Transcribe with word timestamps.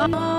Oh. 0.00 0.37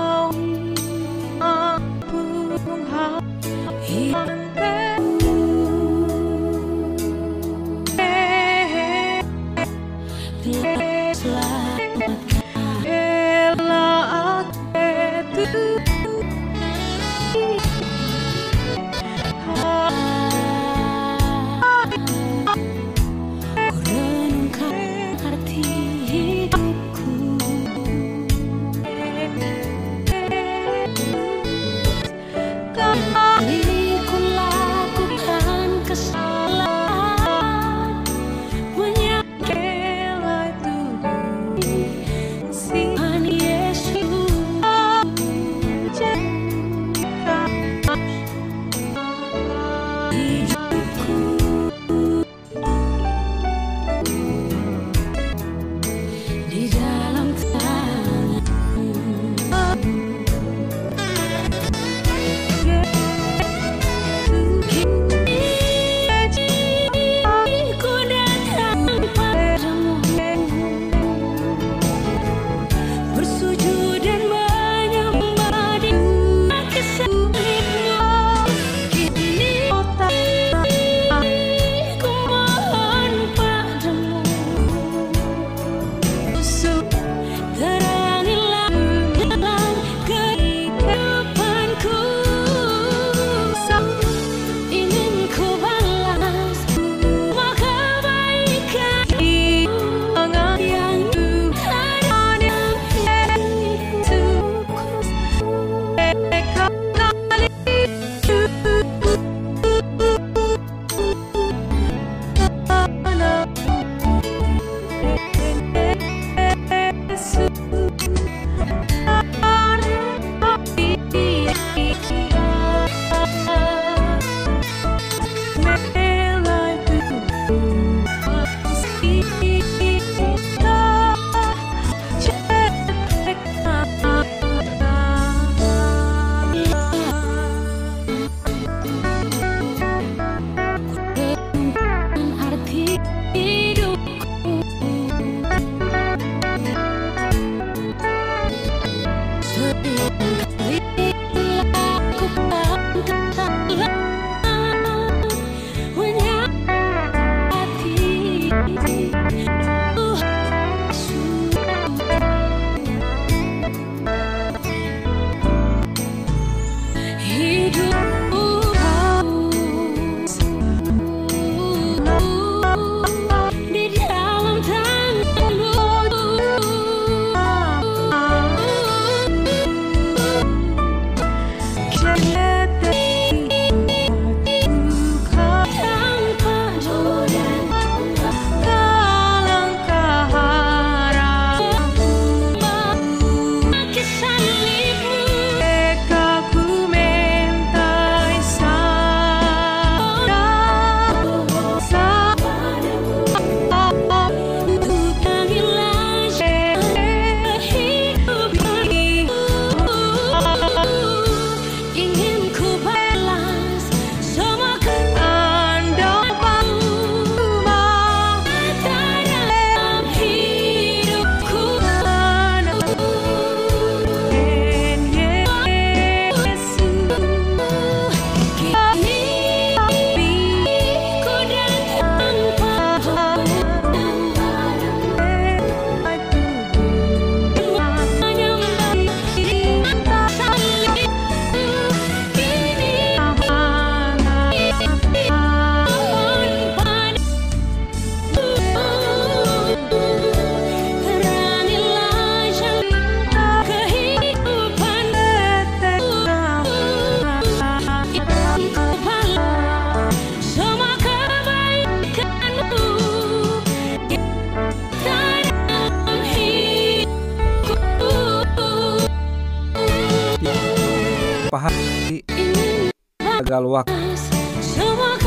Gal 273.42 273.66
waktu 273.66 274.14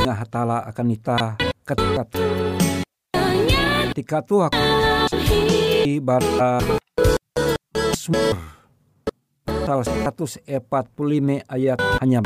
nga 0.04 0.14
hatala 0.24 0.64
akan 0.72 0.88
ita 0.96 1.36
ketat. 1.68 2.08
Ketika 3.92 4.24
tuh 4.24 4.48
ibarat 5.84 6.64
pasal 9.44 9.84
145 9.84 10.48
ayat 11.48 11.80
hanya 12.00 12.20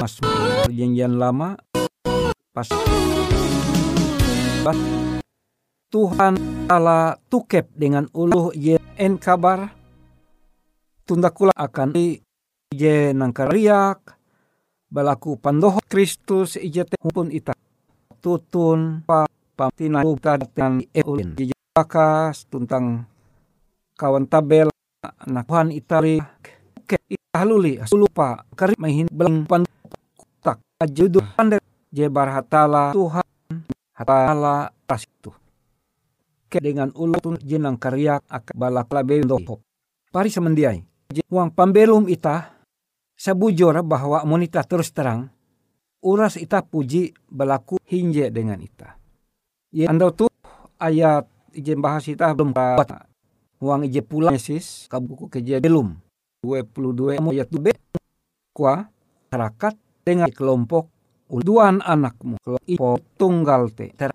mas 0.00 0.16
perjanjian 0.64 1.20
lama 1.20 1.60
pas 2.56 2.68
bas 4.64 4.78
Tuhan 5.92 6.34
Allah 6.72 7.20
tukep 7.28 7.68
dengan 7.76 8.08
uluh 8.16 8.48
yen 8.56 9.20
kabar 9.20 9.76
tunda 11.04 11.28
kula 11.28 11.52
akan 11.52 11.92
ije 12.72 13.12
nangkariak 13.12 14.16
balaku 14.88 15.36
pandoh 15.36 15.76
Kristus 15.84 16.56
ije 16.56 16.88
pun 17.12 17.28
ita. 17.28 17.52
Tutun 18.24 19.04
pa 19.04 19.28
pamtina 19.52 20.00
dan 20.56 20.80
eulin. 20.96 21.36
Bakas 21.72 22.48
tentang 22.48 23.04
kawan 23.96 24.24
tabel 24.24 24.72
anak 25.04 25.44
Tuhan 25.48 25.68
itali 25.72 26.16
ke 26.84 26.96
italuli 27.08 27.80
lupa 27.92 28.44
kari 28.52 28.76
mahin 28.76 29.08
belang 29.08 29.48
pan 29.48 29.64
tak 30.44 30.60
ajudu 30.80 31.24
pandai 31.36 31.60
jebar 31.88 32.28
hatala 32.28 32.92
Tuhan 32.92 33.24
hatala 33.96 34.72
tas 34.84 35.04
itu. 35.08 35.32
Ke 36.52 36.60
dengan 36.60 36.92
ulutun 36.92 37.40
jenang 37.40 37.80
karya 37.80 38.20
ak 38.28 38.52
balak 38.52 38.92
labe 38.92 39.24
dohop 39.24 39.60
pari 40.12 40.28
semendiai. 40.28 40.84
Uang 41.32 41.48
pambelum 41.52 42.08
ita 42.08 42.51
sabujur 43.22 43.70
bahwa 43.86 44.26
monita 44.26 44.66
terus 44.66 44.90
terang 44.90 45.30
uras 46.02 46.34
ita 46.34 46.58
puji 46.66 47.14
belaku 47.30 47.78
hinje 47.86 48.26
dengan 48.34 48.58
ita. 48.58 48.98
Ya 49.70 49.86
anda 49.86 50.10
tuh 50.10 50.26
ayat 50.82 51.30
ijen 51.54 51.78
bahas 51.78 52.02
ita 52.10 52.34
belum 52.34 52.50
uang 53.62 53.86
ije 53.86 54.02
pula 54.02 54.34
Yesus 54.34 54.90
kabuku 54.90 55.30
kejadian 55.30 56.02
22 56.42 57.22
ayat 57.22 57.46
2 57.46 57.70
kuah 58.50 58.90
masyarakat 59.30 59.74
dengan 60.02 60.26
kelompok 60.34 60.90
uluan 61.30 61.78
anakmu. 61.78 62.42
Kalau 62.42 62.98
tunggal 63.14 63.70
te. 63.70 63.94
Ter 63.94 64.10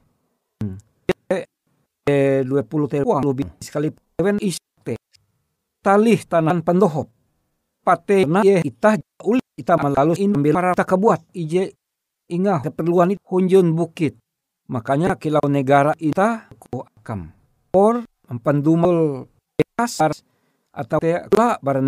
e 2.03 2.43
20 2.43 2.91
te 2.91 2.97
uang 3.07 3.23
lebih 3.23 3.47
sekali 3.63 3.87
even 4.19 4.35
iste 4.43 4.99
talih 5.79 6.19
tanan 6.27 6.59
pendohop 6.59 7.07
pate 7.87 8.27
na 8.27 8.43
ye 8.43 8.59
ita 8.67 8.99
uli 9.23 9.39
ita 9.55 9.79
melalui 9.79 10.19
ambil 10.19 10.51
para 10.51 10.75
kabuat. 10.75 11.23
Ije 11.31 11.71
ingah 12.27 12.59
keperluan 12.59 13.15
itu 13.15 13.23
hunjun 13.23 13.71
bukit. 13.71 14.19
Makanya 14.67 15.15
kilau 15.15 15.47
negara 15.47 15.95
ita 15.95 16.51
ku 16.59 16.83
akam. 16.83 17.31
Or 17.71 18.03
empandumul 18.27 19.31
kasar 19.79 20.11
atau 20.75 20.99
la 21.31 21.55
barang 21.63 21.87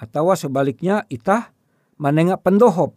atau 0.00 0.32
sebaliknya 0.32 1.04
ita 1.12 1.52
menengah 2.00 2.40
pendohop 2.40 2.96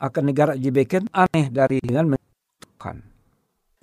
akan 0.00 0.24
negara 0.24 0.56
jibeken 0.56 1.04
aneh 1.12 1.52
dari 1.52 1.76
dengan 1.84 2.16
menentukan. 2.16 3.04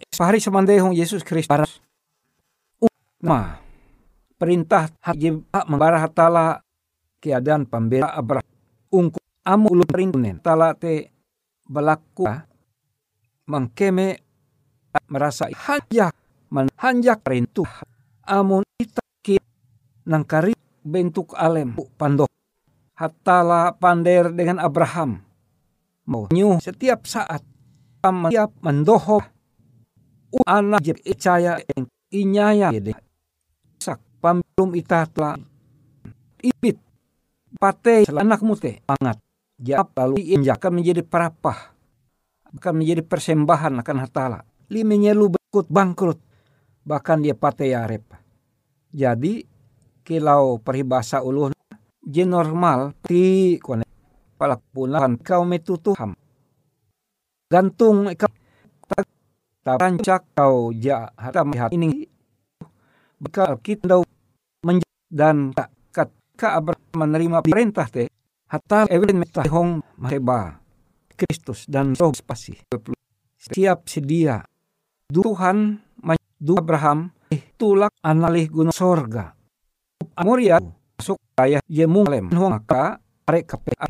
Sehari 0.09 0.41
semandehong 0.41 0.97
Yesus 0.97 1.21
Kristus 1.21 1.77
ma 3.21 3.61
perintah 4.37 4.89
haji 5.01 5.45
membara 5.69 6.01
hatala 6.01 6.65
keadaan 7.25 7.65
pembela 7.65 8.13
abra 8.13 8.45
ungku 8.93 9.17
amu 9.41 9.73
perintunen 9.81 10.37
tala 10.37 10.77
te 10.77 11.09
belaku 11.65 12.29
mengkeme 13.49 14.21
merasa 15.09 15.49
hanjak 15.49 16.13
menhanjak 16.53 17.25
perintu 17.25 17.65
amun 18.29 18.61
ita 18.77 19.01
ki 19.25 19.41
nangkari 20.05 20.53
bentuk 20.85 21.33
alem 21.33 21.73
pandoh. 21.97 22.29
Hatala 22.95 23.75
pander 23.75 24.31
dengan 24.31 24.61
Abraham. 24.63 25.19
Mau 26.07 26.29
nyu 26.31 26.61
setiap 26.61 27.03
saat. 27.09 27.43
Setiap 28.05 28.53
mendoho 28.61 29.19
anak 30.45 30.85
jeb 30.85 30.97
icaya 31.01 31.57
inyaya 32.13 32.69
sak 33.81 33.97
pambelum 34.21 34.77
ita 34.77 35.09
telah 35.09 35.41
ibit 36.45 36.77
pate 37.55 38.05
anak 38.11 38.41
mute 38.43 38.83
angat 38.87 39.17
jawab 39.59 39.91
lalu 39.95 40.35
akan 40.45 40.71
menjadi 40.71 41.01
perapah 41.01 41.75
akan 42.55 42.73
menjadi 42.79 43.01
persembahan 43.03 43.79
akan 43.83 43.97
hatala 43.99 44.39
limenya 44.71 45.11
lu 45.13 45.29
berkut 45.29 45.67
bangkrut. 45.69 46.19
Bahkan 46.85 47.25
dia 47.25 47.33
pate 47.33 47.73
yarep 47.73 48.05
jadi 48.93 49.43
kilau 50.05 50.61
peribahasa 50.61 51.25
uluh 51.25 51.49
je 52.05 52.23
normal 52.23 52.93
ti 53.01 53.57
kone 53.57 53.83
palak 54.37 54.61
punakan 54.69 55.17
kau 55.17 55.41
metutuham 55.41 56.13
gantung 57.49 58.05
ikau 58.13 58.29
rancak 59.65 60.21
kau 60.37 60.69
ja 60.69 61.09
hata 61.17 61.41
melihat 61.41 61.73
ini. 61.73 62.05
Bekal 63.17 63.57
kita 63.65 63.97
dau 63.97 64.03
dan 65.09 65.55
tak 65.57 65.73
ka 66.35 66.59
menerima 66.93 67.41
perintah 67.41 67.87
te 67.87 68.11
hatta 68.51 68.85
event 68.91 69.23
metahong 69.23 69.79
maheba 69.95 70.59
Kristus 71.15 71.63
dan 71.65 71.95
roh 71.95 72.11
spasi. 72.11 72.59
Siap 73.39 73.87
sedia. 73.87 74.43
Tuhan 75.07 75.79
du 76.35 76.59
Abraham 76.59 77.09
tulak 77.55 77.95
analih 78.03 78.51
gunung 78.51 78.75
sorga. 78.75 79.31
Amoria 80.19 80.59
masuk 80.99 81.17
ayah 81.39 81.63
jemung 81.71 82.07
huang 82.07 82.59
ka 82.67 82.99
arek 83.27 83.47
KPA 83.47 83.87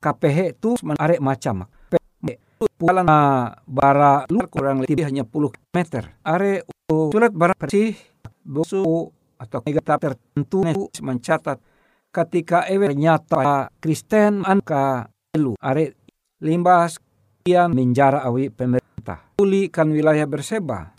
KPH 0.00 0.38
itu 0.56 0.70
arek 0.96 1.20
macam. 1.20 1.68
Pulang 2.80 3.08
bara 3.64 4.24
luar 4.28 4.46
kurang 4.52 4.84
lebih 4.84 5.04
hanya 5.04 5.24
puluh 5.24 5.52
meter. 5.72 6.16
Are 6.24 6.64
surat 6.88 7.32
bara 7.32 7.56
bersih 7.56 7.96
bosu 8.44 9.12
atau 9.40 9.64
negara 9.64 9.96
tertentu 9.96 10.60
mencatat 11.00 11.56
ketika 12.12 12.68
ewe 12.68 12.92
nyata 12.92 13.72
Kristen 13.80 14.44
anka 14.44 15.08
elu 15.32 15.56
are 15.56 15.96
limbas 16.44 17.00
kian 17.40 17.72
menjara 17.72 18.20
awi 18.28 18.52
pemerintah. 18.52 19.32
Kan 19.72 19.88
wilayah 19.96 20.28
berseba. 20.28 20.92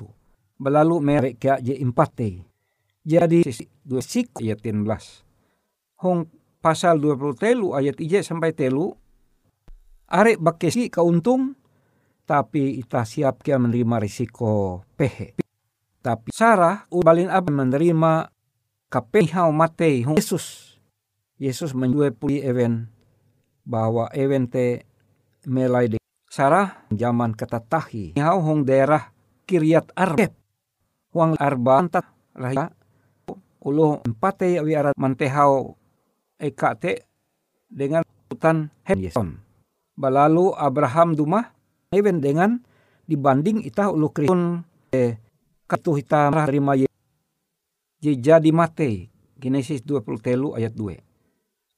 Belalu 0.57 0.95
merek 1.01 1.38
kia 1.38 1.62
je 1.62 1.77
empate 1.77 2.51
jadi 3.01 3.41
dua 3.81 4.01
sik 4.01 4.38
ayat 4.45 4.62
13 4.62 6.05
hong 6.05 6.29
pasal 6.62 7.01
20 7.01 7.41
telu 7.41 7.74
ayat 7.74 7.98
ije 7.98 8.21
sampai 8.21 8.53
telu. 8.53 8.93
Arek 10.12 10.43
bakesi 10.43 10.91
keuntung 10.91 11.55
tapi 12.27 12.77
ita 12.77 13.07
siap 13.07 13.41
kia 13.41 13.55
menerima 13.55 13.95
risiko 13.95 14.83
pehe 15.00 15.40
tapi 16.01 16.34
Sarah 16.34 16.89
ubalin 16.89 17.29
ab 17.29 17.46
menerima 17.48 18.34
kapehau 18.89 19.53
mate 19.53 20.01
Yesus. 20.03 20.77
Yesus 21.38 21.74
menjual 21.74 22.13
puli 22.13 22.41
event 22.41 22.89
bahwa 23.65 24.10
event 24.13 24.50
te 24.50 24.86
melai 25.46 25.89
de 25.89 25.98
Sarah 26.29 26.86
zaman 26.89 27.38
ketatahi. 27.38 28.17
Hau 28.17 28.41
hong 28.41 28.65
daerah 28.65 29.13
Kiryat 29.46 29.93
Arbeb. 29.93 30.34
Huang 31.13 31.36
Arba 31.38 31.81
antat 31.81 32.05
raya 32.34 32.72
ulo 33.62 34.00
empate 34.08 34.58
wiarat 34.63 34.96
mantehau 34.96 35.75
eka 36.39 36.74
te 36.79 37.05
dengan 37.70 38.01
hutan 38.31 38.72
Yeson. 38.88 39.38
Balalu 39.93 40.55
Abraham 40.55 41.13
dumah 41.13 41.51
event 41.91 42.24
dengan 42.24 42.50
dibanding 43.05 43.62
itah 43.67 43.91
ulu 43.91 44.08
kristun 44.15 44.63
eh, 44.96 45.20
katu 45.72 45.96
hitam 45.96 46.36
terima 46.44 46.75
ye. 46.75 46.92
Jadi 48.04 48.51
mate 48.51 49.08
Genesis 49.40 49.80
20 49.88 50.20
telu 50.20 50.51
ayat 50.51 50.75
2 50.75 51.12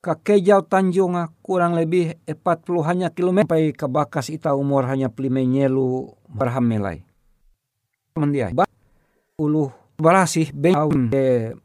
kakejau 0.03 0.67
tanjung 0.67 1.15
kurang 1.39 1.79
lebih 1.79 2.19
40 2.27 2.83
hanya 2.83 3.07
kilometer. 3.15 3.47
Sampai 3.47 3.71
ke 3.71 3.87
bakas 3.87 4.27
ita 4.27 4.51
umur 4.51 4.83
hanya 4.91 5.07
plimenyelu 5.07 6.11
berham 6.27 6.67
melai. 6.67 7.07
Mendiai 8.19 8.51
ulu 9.39 9.71
berasih 9.97 10.51
ben 10.53 10.75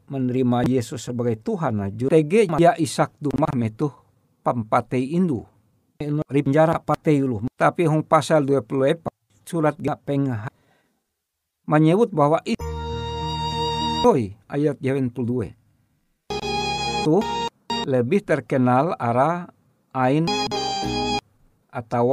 menerima 0.07 0.65
Yesus 0.65 1.03
sebagai 1.03 1.37
Tuhan 1.37 1.93
tege 2.09 2.49
ya 2.57 2.73
Isak 2.79 3.13
dumah 3.19 3.51
metuh 3.53 3.91
pampatei 4.41 5.13
indu. 5.13 5.43
Rimjara 6.31 6.79
patei 6.79 7.19
ulu 7.19 7.51
tapi 7.59 7.83
hong 7.83 8.07
pasal 8.07 8.47
20 8.47 9.03
surat 9.43 9.75
gak 9.75 9.99
pengah 10.07 10.47
menyebut 11.69 12.09
bahwa 12.09 12.41
itu 12.49 14.33
ayat 14.49 14.81
92 14.81 15.53
itu 17.05 17.17
lebih 17.85 18.25
terkenal 18.25 18.97
arah 18.97 19.53
Ain 19.93 20.25
atau 21.69 22.09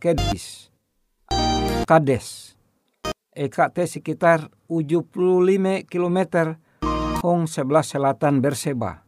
Kedis. 0.00 0.72
Kades. 1.84 2.56
Eka 3.36 3.68
teh 3.70 3.84
sekitar 3.84 4.48
75 4.72 5.84
km 5.84 6.18
hong 7.20 7.44
sebelah 7.44 7.84
selatan 7.84 8.40
Berseba. 8.40 9.07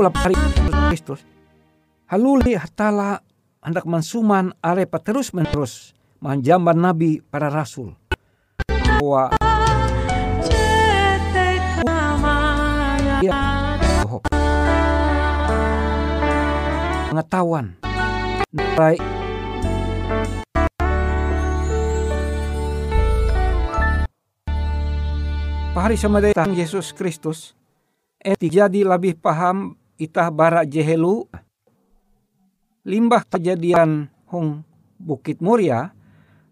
Kula 0.00 0.08
hari 0.16 0.32
Kristus. 0.88 1.20
Haluli 2.08 2.56
hatala 2.56 3.20
hendak 3.60 3.84
mensuman 3.84 4.48
are 4.64 4.88
terus 5.04 5.36
menerus 5.36 5.92
manjamban 6.24 6.80
nabi 6.80 7.20
para 7.20 7.52
rasul. 7.52 7.92
Bahwa 8.96 9.28
ya, 13.20 13.36
pengetahuan 17.12 17.76
baik 18.56 19.04
Pahari 25.76 25.94
sama 26.00 26.18
datang 26.24 26.56
Yesus 26.56 26.90
Kristus, 26.96 27.54
etik 28.18 28.56
jadi 28.56 28.80
lebih 28.82 29.20
paham 29.22 29.79
itah 30.00 30.32
barak 30.32 30.64
jehelu 30.72 31.28
limbah 32.88 33.28
kejadian 33.28 34.08
hong 34.32 34.64
Bukit 35.00 35.40
Muria, 35.40 35.92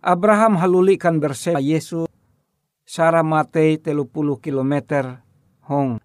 Abraham 0.00 0.56
halulikan 0.60 1.20
bersama 1.20 1.60
Yesus 1.60 2.08
Sarah 2.88 3.24
mate 3.24 3.76
telupuluh 3.80 4.40
kilometer 4.40 5.20
hong. 5.68 6.00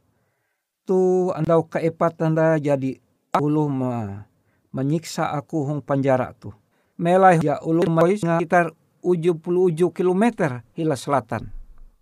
Tu 0.84 1.32
andau 1.32 1.64
keepat 1.68 2.20
anda 2.20 2.60
jadi 2.60 3.00
ulu 3.40 3.72
ma, 3.72 4.28
menyiksa 4.76 5.32
aku 5.32 5.68
hong 5.68 5.80
penjara 5.84 6.36
tu. 6.36 6.52
Melai 7.00 7.40
ya 7.40 7.60
ulu 7.64 7.88
sekitar 8.16 8.72
uju 9.04 9.40
puluh 9.40 9.72
uju 9.72 9.92
kilometer 9.92 10.64
hila 10.76 10.96
selatan. 10.96 11.48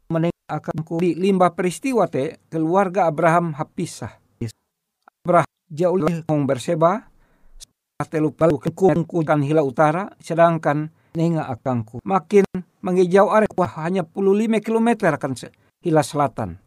Meneng 0.10 0.34
akan 0.49 0.82
ku 0.82 0.97
di 1.01 1.13
limbah 1.13 1.54
peristiwa 1.54 2.10
te 2.10 2.41
keluarga 2.49 3.06
Abraham 3.10 3.54
hapisah. 3.58 4.20
Abraham 5.21 5.53
jauh 5.69 6.01
hong 6.01 6.49
berseba 6.49 7.05
telu 8.10 8.34
palu 8.34 8.57
kan 8.57 9.45
hila 9.45 9.62
utara 9.62 10.10
sedangkan 10.17 10.89
nenga 11.13 11.45
akangku. 11.45 12.01
Makin 12.01 12.49
mengijau 12.81 13.29
are 13.29 13.45
wah 13.53 13.69
hanya 13.86 14.01
puluh 14.01 14.34
lima 14.34 14.57
kilometer 14.57 15.13
akan 15.13 15.38
hila 15.86 16.01
selatan. 16.01 16.57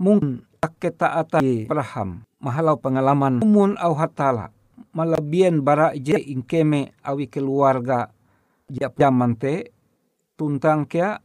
Mungkin 0.00 0.48
kita 0.80 1.12
atas 1.20 1.44
Abraham 1.44 2.24
mahalau 2.40 2.80
pengalaman. 2.80 3.44
Umun 3.44 3.76
au 3.76 3.92
hatala 3.92 4.48
malabian 4.96 5.60
bara 5.60 5.92
je 5.92 6.16
ingkeme 6.16 6.96
awi 7.04 7.28
keluarga. 7.28 8.08
Jap 8.72 8.96
te 9.36 9.76
tuntang 10.40 10.88
kia 10.88 11.20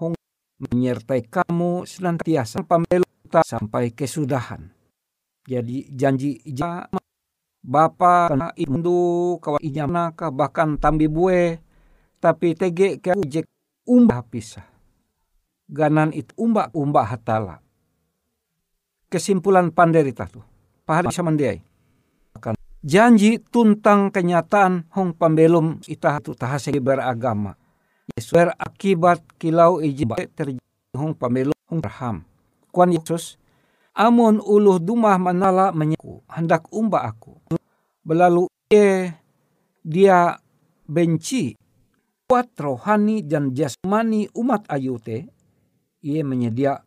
hong 0.00 0.16
menyertai 0.64 1.28
kamu 1.28 1.84
senantiasa. 1.84 2.64
Pamelu 2.64 3.04
sampai 3.44 3.92
kesudahan 3.92 4.77
jadi 5.48 5.88
janji 5.88 6.44
ja 6.44 6.84
bapa 7.64 8.28
kena 8.28 8.52
indu 8.52 9.40
kawa 9.40 9.56
naka 9.88 10.28
bahkan 10.28 10.76
tambi 10.76 11.08
bue. 11.08 11.56
Tapi 12.18 12.52
tege 12.58 12.98
ke 12.98 13.14
ujek 13.14 13.46
umbah 13.86 14.26
pisah. 14.26 14.66
Ganan 15.70 16.10
itu 16.12 16.34
umbak 16.34 16.74
umbak 16.74 17.06
hatala. 17.08 17.62
Kesimpulan 19.08 19.70
panderita 19.72 20.26
tu. 20.28 20.42
Pahari 20.82 21.08
samandiai 21.14 21.62
akan 22.34 22.58
janji 22.82 23.38
tuntang 23.38 24.10
kenyataan 24.10 24.88
hong 24.92 25.14
pambelum 25.14 25.78
itah 25.86 26.18
tu 26.20 26.34
tahase 26.34 26.74
beragama. 26.82 27.54
Yesus 28.16 28.50
akibat 28.56 29.22
kilau 29.36 29.78
iji 29.84 30.08
terjadi 30.34 30.58
hong 30.96 31.14
pambelum 31.14 31.56
hong 31.70 31.80
raham. 31.80 32.16
Kuan 32.74 32.90
Yesus 32.90 33.38
Amun 33.98 34.38
uluh 34.38 34.78
dumah 34.78 35.18
manala 35.18 35.74
menyaku 35.74 36.22
hendak 36.30 36.70
umba 36.70 37.02
aku. 37.02 37.34
Belalu 38.06 38.46
e 38.70 39.10
dia 39.82 40.38
benci 40.86 41.58
kuat 42.30 42.54
rohani 42.62 43.26
dan 43.26 43.50
jasmani 43.50 44.30
umat 44.38 44.70
ayute 44.70 45.26
ia 45.98 46.22
menyedia 46.22 46.78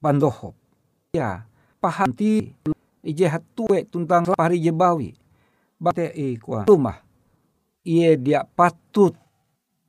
pandohop. 0.00 0.56
Ya, 1.12 1.44
pahanti 1.76 2.56
ije 3.04 3.26
hatue 3.28 3.84
tuntang 3.84 4.32
pari 4.32 4.64
jebawi. 4.64 5.12
Bate 5.76 6.08
e 6.16 6.40
kuah 6.40 6.64
rumah. 6.64 7.04
Ia 7.84 8.16
dia 8.16 8.48
patut 8.48 9.12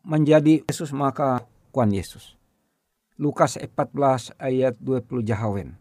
menjadi 0.04 0.68
Yesus 0.68 0.92
maka 0.92 1.48
kuan 1.72 1.96
Yesus. 1.96 2.36
Lukas 3.16 3.56
14 3.56 4.36
ayat 4.36 4.76
20 4.84 5.24
jahawen 5.24 5.81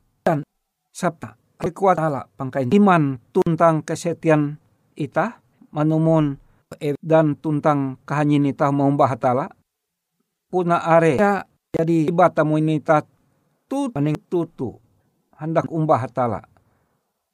sabta 0.90 1.38
kekuat 1.58 1.96
ala 1.98 2.26
pangkain 2.36 2.70
iman 2.74 3.18
tuntang 3.30 3.82
kesetian 3.82 4.58
ita 4.94 5.40
manumun 5.70 6.38
dan 7.02 7.34
tuntang 7.38 7.98
kahanyin 8.06 8.46
ita 8.50 8.70
mau 8.70 8.90
bahatala 8.94 9.50
puna 10.50 10.82
are 10.82 11.18
ya 11.18 11.46
jadi 11.70 12.10
batamu 12.10 12.58
ini 12.58 12.82
ta 12.82 13.06
tu 13.70 13.90
paning 13.94 14.18
tutu 14.26 14.74
hendak 15.38 15.70
umbah 15.70 16.02
hatala 16.02 16.42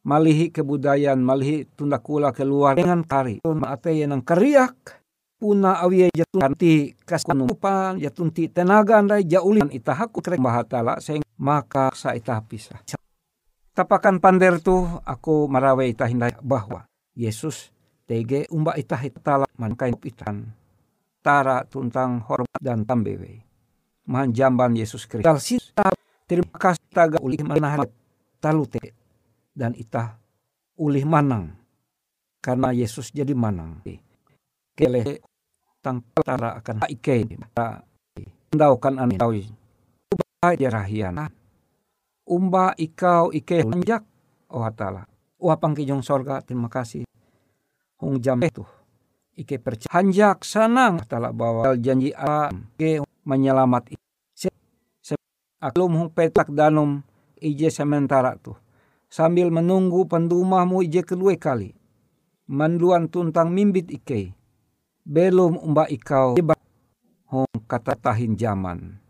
malihi 0.06 0.54
kebudayaan 0.54 1.18
malihi 1.18 1.66
tunda 1.74 1.98
kula 1.98 2.30
keluar 2.30 2.78
dengan 2.78 3.02
kari. 3.02 3.42
Maate 3.42 3.96
yang 3.98 4.22
keriak 4.22 5.02
puna 5.36 5.82
awi 5.82 6.08
jatun 6.14 6.40
nanti 6.40 6.94
kaskunupan 7.02 7.98
jatunti 8.00 8.48
tenaga 8.48 9.02
andai 9.02 9.26
jaulian 9.26 9.68
itahaku 9.68 10.22
kerek 10.22 10.40
bahatala 10.40 10.96
sehingga 11.02 11.28
maka 11.36 11.92
sa 11.92 12.16
ita 12.16 12.40
pisah 12.40 12.80
Tapakan 13.76 14.24
pander 14.24 14.56
tu 14.64 14.88
aku 15.04 15.52
marawe 15.52 15.84
ita 15.84 16.08
hinday 16.08 16.32
bahwa 16.40 16.88
Yesus 17.12 17.68
tege 18.08 18.48
umba 18.48 18.72
ita 18.72 18.96
hitala 18.96 19.44
mankain 19.60 19.92
itan 20.00 20.48
tara 21.20 21.60
tuntang 21.68 22.24
hormat 22.24 22.56
dan 22.56 22.88
tambewe. 22.88 23.44
Manjamban 24.08 24.72
Yesus 24.80 25.04
Kristus. 25.04 25.68
Terima 26.24 26.56
kasih 26.56 26.88
taga 26.88 27.20
ulih 27.20 27.44
manahan 27.44 27.84
talute 28.40 28.96
dan 29.52 29.76
ita 29.76 30.16
ulih 30.80 31.04
manang 31.04 31.52
karena 32.40 32.72
Yesus 32.72 33.12
jadi 33.12 33.36
manang. 33.36 33.84
Kele 34.72 35.20
tang 35.84 36.00
tara 36.24 36.64
akan 36.64 36.80
ike 36.88 37.28
ndaukan 38.56 39.04
anawi. 39.04 39.52
Ubah 40.16 40.56
jerahian 40.56 41.28
umba 42.26 42.74
ikau 42.74 43.30
ike 43.30 43.62
hanjak. 43.62 44.02
Oh 44.50 44.66
hatala. 44.66 45.06
Apang 45.38 45.78
kijong 45.78 46.02
sorga 46.02 46.42
terima 46.42 46.66
kasih. 46.66 47.06
Hong 48.02 48.18
jam 48.18 48.42
itu 48.42 48.66
ike 49.38 49.62
percaya. 49.62 49.88
Hanjak 49.94 50.42
sanang. 50.42 50.98
Hatala 51.00 51.30
bawa. 51.30 51.70
Janji 51.78 52.10
a 52.12 52.50
ke 52.74 53.00
menyelamat. 53.22 53.94
Se, 54.34 54.50
se 54.98 55.14
aklum 55.62 55.94
hong 55.94 56.10
petak 56.10 56.50
danum. 56.50 57.06
Ije 57.38 57.70
sementara 57.70 58.34
tu 58.40 58.56
sambil 59.06 59.52
menunggu 59.54 60.08
pendumahmu 60.10 60.82
ije 60.82 61.06
kedua 61.06 61.38
kali. 61.38 61.78
Manduan 62.50 63.06
tuntang 63.06 63.54
mimbit 63.54 63.86
ike. 63.92 64.34
Belum 65.06 65.54
umba 65.62 65.86
ikau. 65.86 66.34
Hong 67.26 67.50
kata 67.70 67.94
tahin 67.94 68.34
zaman 68.34 69.05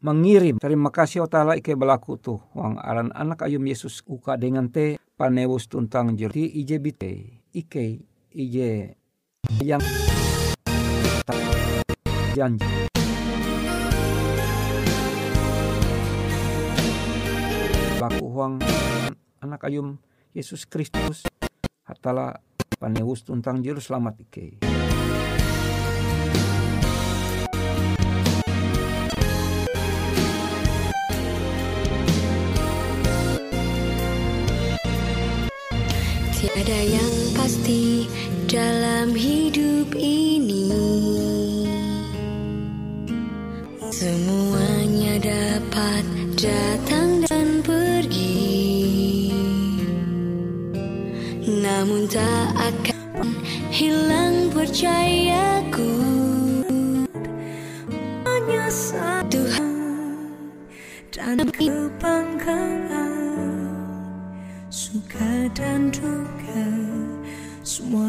mengirim. 0.00 0.56
Terima 0.56 0.88
kasih 0.88 1.28
otala 1.28 1.56
ike 1.60 1.76
belaku 1.76 2.16
tu. 2.16 2.34
Wang 2.56 2.80
aran 2.80 3.12
anak 3.12 3.44
ayum 3.44 3.64
Yesus 3.68 4.00
uka 4.08 4.40
dengan 4.40 4.72
te 4.72 4.96
panewus 5.20 5.68
tuntang 5.68 6.16
jerti 6.16 6.48
ije 6.48 6.80
bite. 6.80 7.44
Ike 7.52 8.00
ije 8.32 8.96
yang 9.60 9.84
janji. 12.32 12.64
Baku 18.00 18.24
huang 18.32 18.56
anak 19.44 19.60
ayum 19.68 20.00
Yesus 20.32 20.64
Kristus 20.64 21.28
hatala 21.84 22.40
panewus 22.80 23.20
tuntang 23.20 23.60
jeru 23.60 23.84
selamat 23.84 24.24
ike. 24.24 24.79
Tiada 36.60 36.92
yang 36.92 37.16
pasti 37.32 38.04
dalam 38.44 39.16
hidup 39.16 39.96
ini. 39.96 40.68
Semuanya 43.88 45.16
dapat 45.24 46.04
datang 46.36 47.24
dan 47.24 47.64
pergi. 47.64 49.32
Namun 51.48 52.04
tak 52.12 52.52
akan 52.52 53.40
hilang 53.72 54.52
percayaku. 54.52 55.96
Hanya 58.28 58.68
satu 58.68 59.48
dan 61.08 61.40
kebanggaan 61.56 63.16
suka 64.68 65.48
dan 65.56 65.88
duka 65.88 66.19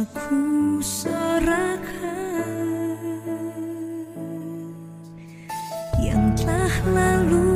semua 0.02 0.18
ku 0.18 0.82
serahkan 0.82 1.78
yang 6.02 6.34
telah 6.34 6.74
lalu 6.90 7.51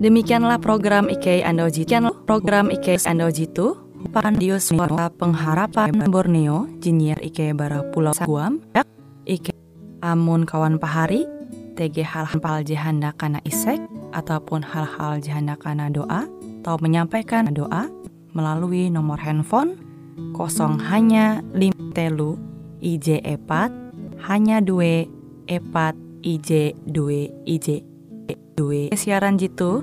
Demikianlah 0.00 0.56
program 0.64 1.12
IK 1.12 1.44
Ando 1.44 1.68
Jitu. 1.68 2.08
Program 2.24 2.72
IK 2.72 3.04
Ando 3.04 3.28
Jitu. 3.28 3.76
Pandio 4.16 4.56
Suara 4.56 5.12
Pengharapan 5.12 5.92
Borneo, 6.08 6.64
Jinier 6.80 7.20
IK 7.20 7.52
Bara 7.52 7.84
Pulau 7.92 8.16
Guam, 8.24 8.64
IK 9.28 9.52
Amun 10.00 10.48
Kawan 10.48 10.80
Pahari, 10.80 11.28
TG 11.76 12.00
hal-hal 12.00 12.64
jahanda 12.64 13.12
kana 13.12 13.44
isek, 13.44 13.76
ataupun 14.16 14.64
hal-hal 14.64 15.20
jahanda 15.20 15.52
kana 15.60 15.92
doa, 15.92 16.24
atau 16.64 16.80
menyampaikan 16.80 17.52
doa 17.52 17.92
melalui 18.32 18.88
nomor 18.88 19.20
handphone 19.20 19.76
kosong 20.32 20.80
hanya 20.80 21.44
lim 21.52 21.72
telu 21.92 22.40
IJ 22.80 23.20
epat 23.24 23.68
hanya 24.28 24.64
dua 24.64 25.04
epat 25.44 25.92
IJ 26.24 26.76
dua 26.88 27.28
IJ 27.44 27.89
dua 28.60 28.92
siaran 28.92 29.40
jitu 29.40 29.80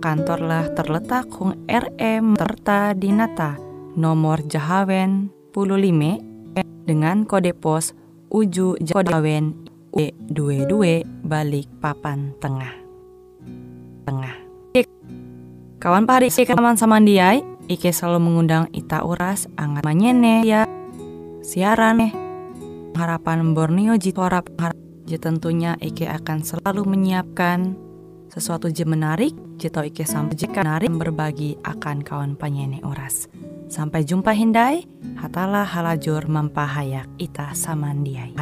kantorlah 0.00 0.72
terletak 0.72 1.28
Hung 1.36 1.60
RM 1.68 2.40
Terta 2.40 2.96
Dinata 2.96 3.60
nomor 4.00 4.40
Jahawen 4.48 5.28
15 5.52 6.88
dengan 6.88 7.28
kode 7.28 7.52
pos 7.52 7.92
Uju 8.32 8.80
Jahawen 8.80 9.68
E22 9.92 11.04
balik 11.20 11.68
papan 11.84 12.32
tengah. 12.40 12.72
Tengah. 14.08 14.34
Kawan 15.84 16.08
pari 16.08 16.32
kawan 16.32 16.80
samandiai 16.80 17.44
Ike 17.68 17.92
selalu 17.92 18.24
mengundang 18.24 18.72
Ita 18.72 19.04
Uras 19.04 19.52
Angat 19.60 19.84
Manyene 19.84 20.48
ya. 20.48 20.64
Siaran 21.44 22.00
nih 22.00 22.12
harapan 22.96 23.52
Borneo 23.52 24.00
Jitwara 24.00 24.40
Ji 25.04 25.20
tentunya 25.20 25.76
Ike 25.84 26.08
akan 26.08 26.40
selalu 26.40 26.88
menyiapkan 26.88 27.83
sesuatu 28.34 28.66
je 28.66 28.82
menarik, 28.82 29.30
je 29.62 29.70
tau 29.70 29.86
ike 29.86 30.02
sampai 30.02 30.34
jika 30.34 30.66
menarik 30.66 30.98
berbagi 30.98 31.54
akan 31.62 32.02
kawan 32.02 32.34
penyanyi 32.34 32.82
oras. 32.82 33.30
Sampai 33.70 34.02
jumpa 34.02 34.34
Hindai, 34.34 34.82
hatalah 35.22 35.62
halajur 35.62 36.26
mempahayak 36.26 37.06
ita 37.22 37.54
samandiai. 37.54 38.34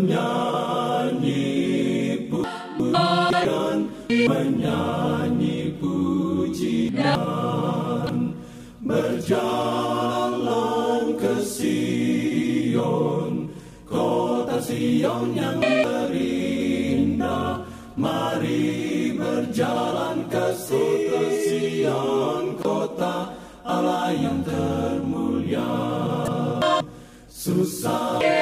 menyanyi 0.00 1.44
pujian 2.32 3.92
menyanyi 4.08 5.76
pujian 5.76 7.12
berjalan 8.80 9.52
ke 11.20 11.44
Sion 11.44 13.52
kota 13.84 14.56
Sion 14.64 15.36
yang 15.36 15.60
terindah 15.60 17.60
mari 17.92 19.12
berjalan 19.12 20.24
ke 20.32 20.56
Sion 20.56 22.56
kota 22.56 23.36
Allah 23.62 24.10
yang 24.16 24.40
termulia. 24.40 25.68
Susah. 27.28 28.41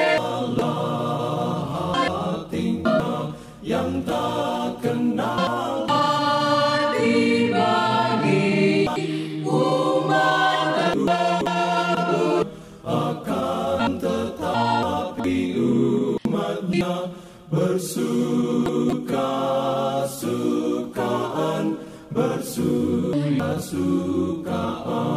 kesukaan. 23.71 25.07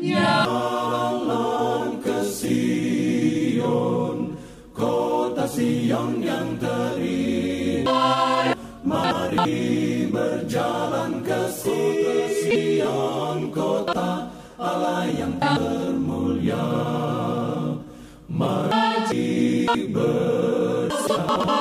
Jalan 0.00 2.00
ke 2.04 2.20
Sion 2.28 4.36
Kota 4.76 5.48
Sion 5.48 6.20
yang 6.20 6.60
terindah 6.60 8.52
Mari 8.84 10.04
berjalan 10.12 11.24
ke 11.24 11.48
Sion 11.48 13.48
Kota 13.48 14.28
Allah 14.60 15.08
yang 15.16 15.32
termulia. 15.40 16.68
Mari 18.28 19.64
bersama 19.92 21.60